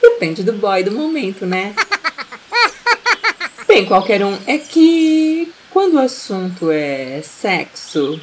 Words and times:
depende 0.00 0.42
do 0.44 0.52
boy 0.52 0.84
do 0.84 0.92
momento, 0.92 1.44
né? 1.44 1.74
Bem, 3.66 3.84
qualquer 3.84 4.24
um. 4.24 4.38
É 4.46 4.58
que 4.58 5.52
quando 5.74 5.94
o 5.94 5.98
assunto 5.98 6.70
é 6.70 7.20
sexo, 7.20 8.20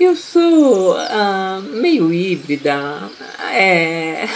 eu 0.00 0.16
sou 0.16 0.96
uh, 0.96 1.60
meio 1.70 2.10
híbrida. 2.10 3.10
É. 3.52 4.26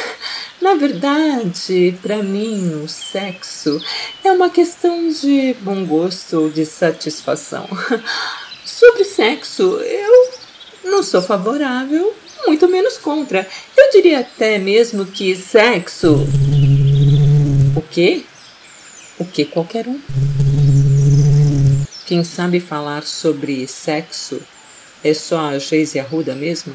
Na 0.60 0.74
verdade, 0.74 1.98
para 2.02 2.22
mim, 2.22 2.82
o 2.84 2.88
sexo 2.88 3.80
é 4.22 4.30
uma 4.30 4.50
questão 4.50 5.08
de 5.08 5.56
bom 5.60 5.86
gosto 5.86 6.42
ou 6.42 6.50
de 6.50 6.66
satisfação. 6.66 7.66
Sobre 8.66 9.04
sexo, 9.04 9.62
eu 9.80 10.30
não 10.84 11.02
sou 11.02 11.22
favorável, 11.22 12.14
muito 12.46 12.68
menos 12.68 12.98
contra. 12.98 13.48
Eu 13.74 13.90
diria 13.92 14.20
até 14.20 14.58
mesmo 14.58 15.06
que 15.06 15.34
sexo. 15.34 16.26
O 17.74 17.80
quê? 17.80 18.24
O 19.18 19.24
que 19.24 19.46
qualquer 19.46 19.86
um? 19.88 20.65
Quem 22.06 22.22
sabe 22.22 22.60
falar 22.60 23.02
sobre 23.02 23.66
sexo 23.66 24.40
é 25.02 25.12
só 25.12 25.40
a 25.40 25.58
Geise 25.58 25.98
Arruda 25.98 26.36
mesmo? 26.36 26.72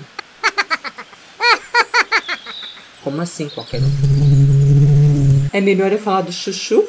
Como 3.01 3.21
assim 3.21 3.47
qualquer 3.47 3.79
um? 3.79 5.47
É 5.53 5.61
melhor 5.61 5.89
eu 5.93 5.99
falar 5.99 6.23
do 6.23 6.33
chuchu? 6.33 6.85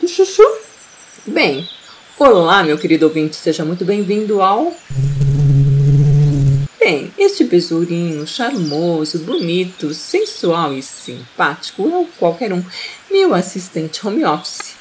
Do 0.00 0.08
chuchu? 0.08 0.42
Bem, 1.24 1.68
olá 2.18 2.64
meu 2.64 2.76
querido 2.76 3.06
ouvinte, 3.06 3.36
seja 3.36 3.64
muito 3.64 3.84
bem-vindo 3.84 4.42
ao... 4.42 4.74
Bem, 6.80 7.12
este 7.16 7.44
besourinho 7.44 8.26
charmoso, 8.26 9.20
bonito, 9.20 9.94
sensual 9.94 10.74
e 10.74 10.82
simpático 10.82 11.88
é 11.88 11.96
o 11.96 12.08
qualquer 12.18 12.52
um, 12.52 12.64
meu 13.08 13.32
assistente 13.36 14.04
home 14.04 14.24
office. 14.24 14.74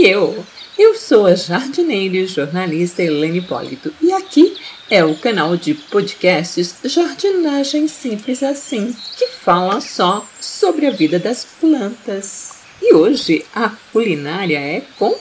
E 0.00 0.06
eu, 0.06 0.46
eu 0.78 0.94
sou 0.94 1.26
a 1.26 1.34
jardineira 1.34 2.18
e 2.18 2.26
jornalista 2.28 3.02
Helene 3.02 3.38
Hipólito 3.38 3.92
e 4.00 4.12
aqui 4.12 4.56
é 4.88 5.04
o 5.04 5.16
canal 5.16 5.56
de 5.56 5.74
podcasts 5.74 6.76
Jardinagem 6.84 7.88
Simples 7.88 8.44
Assim, 8.44 8.94
que 9.16 9.26
fala 9.26 9.80
só 9.80 10.24
sobre 10.40 10.86
a 10.86 10.92
vida 10.92 11.18
das 11.18 11.44
plantas. 11.44 12.58
E 12.80 12.94
hoje 12.94 13.44
a 13.52 13.70
culinária 13.92 14.60
é 14.60 14.84
com 14.96 15.18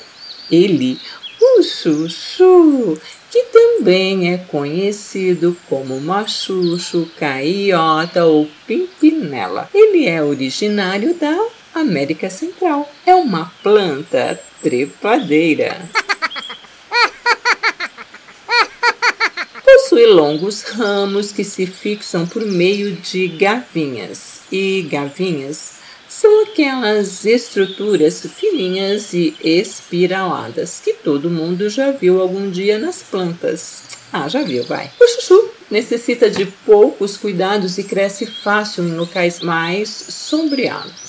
ele, 0.52 1.00
o 1.42 1.64
Chuchu, 1.64 3.02
que 3.32 3.46
também 3.46 4.32
é 4.32 4.38
conhecido 4.38 5.58
como 5.68 6.00
machucho, 6.00 7.10
caiota 7.18 8.26
ou 8.26 8.48
pimpinela. 8.68 9.68
Ele 9.74 10.06
é 10.06 10.22
originário 10.22 11.16
da 11.16 11.36
América 11.74 12.30
Central. 12.30 12.88
É 13.06 13.16
uma 13.16 13.52
planta 13.64 14.40
trepadeira. 14.62 15.82
Possui 19.64 20.06
longos 20.08 20.64
ramos 20.64 21.32
que 21.32 21.44
se 21.44 21.66
fixam 21.66 22.26
por 22.26 22.46
meio 22.46 22.92
de 22.94 23.28
gavinhas. 23.28 24.42
E 24.52 24.88
gavinhas 24.90 25.78
são 26.08 26.44
aquelas 26.44 27.26
estruturas 27.26 28.26
fininhas 28.36 29.14
e 29.14 29.36
espiraladas 29.44 30.82
que 30.84 30.94
todo 30.94 31.30
mundo 31.30 31.70
já 31.70 31.92
viu 31.92 32.22
algum 32.22 32.50
dia 32.50 32.80
nas 32.80 33.04
plantas. 33.04 33.84
Ah, 34.12 34.28
já 34.28 34.42
viu, 34.42 34.64
vai. 34.64 34.90
O 35.00 35.08
chuchu 35.08 35.52
necessita 35.70 36.30
de 36.30 36.46
poucos 36.66 37.18
cuidados 37.18 37.78
e 37.78 37.84
cresce 37.84 38.26
fácil 38.26 38.84
em 38.86 38.96
locais 38.96 39.42
mais 39.42 39.90
sombreados. 39.90 41.07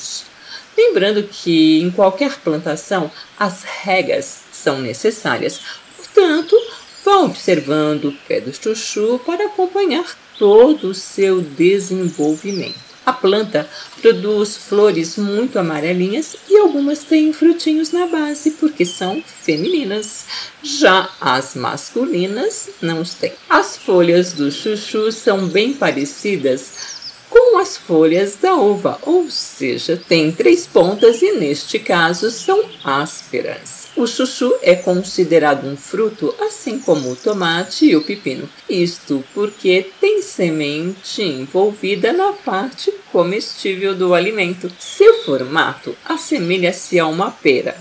Lembrando 0.99 1.23
que 1.23 1.81
em 1.81 1.93
qualquer 1.93 2.41
plantação 2.41 3.09
as 3.39 3.63
regas 3.63 4.41
são 4.51 4.81
necessárias, 4.81 5.61
portanto, 5.97 6.57
vá 7.05 7.19
observando 7.19 8.07
o 8.07 8.13
pé 8.27 8.41
do 8.41 8.53
chuchu 8.53 9.21
para 9.25 9.47
acompanhar 9.47 10.05
todo 10.37 10.89
o 10.89 10.95
seu 10.95 11.41
desenvolvimento. 11.41 12.81
A 13.07 13.13
planta 13.13 13.71
produz 14.03 14.57
flores 14.57 15.17
muito 15.17 15.57
amarelinhas 15.57 16.35
e 16.51 16.57
algumas 16.57 17.05
têm 17.05 17.33
frutinhos 17.33 17.93
na 17.93 18.09
base 18.09 18.51
porque 18.51 18.85
são 18.85 19.23
femininas. 19.25 20.25
Já 20.65 21.09
as 21.21 21.55
masculinas 21.55 22.71
não 22.83 23.05
têm. 23.05 23.35
As 23.49 23.77
folhas 23.77 24.33
do 24.33 24.51
chuchu 24.51 25.13
são 25.13 25.47
bem 25.47 25.75
parecidas 25.75 26.98
com 27.39 27.59
as 27.59 27.77
folhas 27.77 28.35
da 28.35 28.55
uva, 28.55 28.99
ou 29.03 29.31
seja, 29.31 30.01
tem 30.09 30.33
três 30.33 30.67
pontas 30.67 31.23
e 31.23 31.33
neste 31.33 31.79
caso 31.79 32.33
são 32.33 32.65
ásperas. 32.83 33.87
O 33.97 34.07
chuchu 34.07 34.55
é 34.61 34.75
considerado 34.75 35.67
um 35.67 35.77
fruto, 35.77 36.35
assim 36.41 36.79
como 36.81 37.11
o 37.11 37.17
tomate 37.17 37.87
e 37.87 37.97
o 37.97 38.03
pepino. 38.03 38.49
Isto 38.69 39.25
porque 39.35 39.91
tem 40.01 40.21
semente 40.21 41.23
envolvida 41.23 42.13
na 42.13 42.33
parte 42.33 42.93
comestível 43.13 43.95
do 43.95 44.15
alimento. 44.15 44.71
Seu 44.79 45.23
formato 45.25 45.97
assemelha-se 46.05 46.99
a 46.99 47.07
uma 47.07 47.31
pera. 47.31 47.77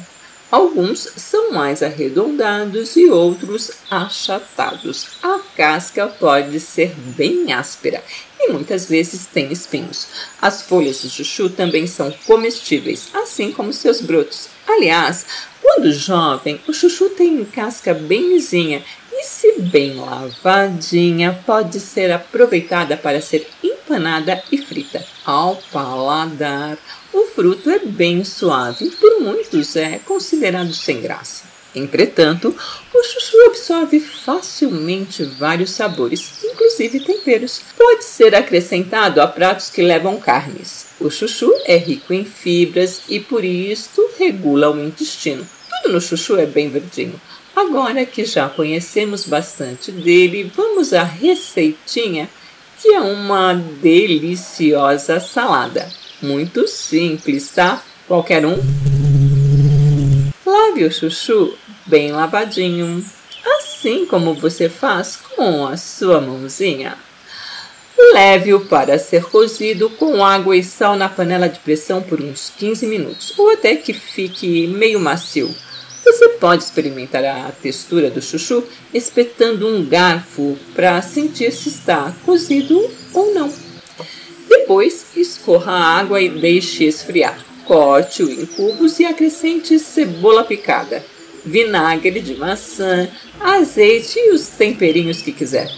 Alguns 0.50 1.10
são 1.18 1.52
mais 1.52 1.84
arredondados 1.84 2.96
e 2.96 3.08
outros 3.08 3.72
achatados. 3.92 5.08
A 5.22 5.40
casca 5.58 6.08
pode 6.08 6.60
ser 6.62 6.96
bem 6.96 7.52
áspera 7.52 8.02
e 8.40 8.50
muitas 8.54 8.86
vezes 8.86 9.26
tem 9.26 9.52
espinhos. 9.52 10.08
As 10.42 10.62
folhas 10.62 11.02
do 11.02 11.10
chuchu 11.10 11.50
também 11.50 11.86
são 11.86 12.12
comestíveis, 12.26 13.10
assim 13.14 13.52
como 13.52 13.74
seus 13.74 14.00
brotos. 14.00 14.48
Aliás, 14.66 15.26
quando 15.62 15.92
jovem, 15.92 16.62
o 16.66 16.74
chuchu 16.74 17.10
tem 17.10 17.44
casca 17.44 17.94
bem 17.94 18.34
lisinha 18.34 18.84
e, 19.12 19.24
se 19.26 19.60
bem 19.60 19.96
lavadinha, 19.96 21.44
pode 21.46 21.80
ser 21.80 22.12
aproveitada 22.12 22.96
para 22.96 23.20
ser 23.20 23.48
empanada 23.62 24.42
e 24.52 24.58
frita. 24.58 25.04
Ao 25.26 25.58
paladar, 25.72 26.78
o 27.12 27.27
fruto 27.38 27.70
é 27.70 27.78
bem 27.78 28.24
suave 28.24 28.86
e 28.86 28.90
por 28.90 29.22
muitos 29.22 29.76
é 29.76 30.00
considerado 30.00 30.74
sem 30.74 31.00
graça. 31.00 31.44
Entretanto, 31.76 32.48
o 32.92 33.04
chuchu 33.04 33.38
absorve 33.46 34.00
facilmente 34.00 35.24
vários 35.24 35.70
sabores, 35.70 36.44
inclusive 36.44 37.00
temperos. 37.00 37.62
Pode 37.78 38.04
ser 38.06 38.34
acrescentado 38.34 39.22
a 39.22 39.28
pratos 39.28 39.70
que 39.70 39.84
levam 39.84 40.20
carnes. 40.20 40.88
O 41.00 41.12
chuchu 41.12 41.54
é 41.66 41.78
rico 41.78 42.12
em 42.12 42.26
fibras 42.26 43.04
e 43.08 43.20
por 43.20 43.46
isso 43.46 44.10
regula 44.18 44.72
o 44.72 44.84
intestino. 44.84 45.48
Tudo 45.70 45.94
no 45.94 46.02
chuchu 46.02 46.38
é 46.38 46.48
bem 46.48 46.72
verdinho. 46.72 47.22
Agora 47.56 48.04
que 48.04 48.26
já 48.26 48.50
conhecemos 48.50 49.26
bastante 49.26 49.92
dele, 49.92 50.52
vamos 50.56 50.92
à 50.92 51.04
receitinha, 51.04 52.28
que 52.82 52.96
é 52.96 53.00
uma 53.00 53.54
deliciosa 53.54 55.20
salada. 55.20 55.88
Muito 56.22 56.68
simples, 56.68 57.50
tá? 57.50 57.84
Qualquer 58.08 58.46
um. 58.46 58.58
Lave 60.46 60.86
o 60.86 60.92
chuchu 60.92 61.56
bem 61.86 62.12
lavadinho, 62.12 63.06
assim 63.58 64.06
como 64.06 64.34
você 64.34 64.68
faz 64.68 65.18
com 65.36 65.66
a 65.66 65.78
sua 65.78 66.20
mãozinha. 66.20 66.98
Leve-o 68.14 68.62
para 68.62 68.98
ser 68.98 69.26
cozido 69.26 69.90
com 69.92 70.24
água 70.24 70.56
e 70.56 70.64
sal 70.64 70.96
na 70.96 71.10
panela 71.10 71.48
de 71.48 71.60
pressão 71.60 72.02
por 72.02 72.22
uns 72.22 72.52
15 72.58 72.86
minutos, 72.86 73.34
ou 73.38 73.52
até 73.52 73.76
que 73.76 73.94
fique 73.94 74.68
meio 74.68 75.00
macio. 75.00 75.54
Você 76.04 76.30
pode 76.30 76.64
experimentar 76.64 77.26
a 77.26 77.52
textura 77.52 78.10
do 78.10 78.22
chuchu 78.22 78.64
espetando 78.94 79.68
um 79.68 79.86
garfo 79.86 80.58
para 80.74 81.02
sentir 81.02 81.52
se 81.52 81.70
está 81.70 82.14
cozido 82.26 82.90
ou 83.14 83.34
não. 83.34 83.67
Depois, 84.58 85.06
escorra 85.16 85.72
a 85.72 86.00
água 86.00 86.20
e 86.20 86.30
deixe 86.30 86.84
esfriar. 86.86 87.46
Corte-o 87.66 88.30
em 88.30 88.46
cubos 88.46 89.00
e 89.00 89.06
acrescente 89.06 89.78
cebola 89.78 90.44
picada, 90.44 91.04
vinagre 91.46 92.20
de 92.22 92.36
maçã, 92.36 93.08
azeite 93.40 94.18
e 94.18 94.32
os 94.32 94.48
temperinhos 94.48 95.22
que 95.22 95.32
quiser. 95.32 95.70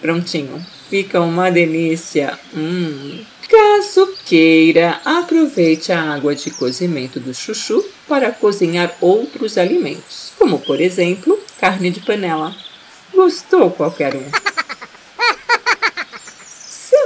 Prontinho, 0.00 0.64
fica 0.88 1.20
uma 1.20 1.50
delícia. 1.50 2.38
Hum. 2.54 3.24
Caso 3.48 4.14
queira, 4.24 5.00
aproveite 5.04 5.90
a 5.90 6.14
água 6.14 6.34
de 6.34 6.50
cozimento 6.50 7.18
do 7.18 7.34
chuchu 7.34 7.84
para 8.06 8.30
cozinhar 8.30 8.96
outros 9.00 9.58
alimentos, 9.58 10.32
como 10.38 10.58
por 10.60 10.80
exemplo, 10.80 11.38
carne 11.58 11.90
de 11.90 12.00
panela. 12.00 12.54
Gostou 13.12 13.70
qualquer 13.70 14.14
um? 14.14 14.49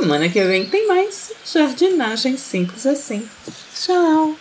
Semana 0.04 0.28
que 0.28 0.44
vem 0.44 0.66
tem 0.66 0.86
mais 0.86 1.32
jardinagem 1.50 2.36
simples 2.36 2.84
assim. 2.84 3.26
Tchau. 3.74 4.34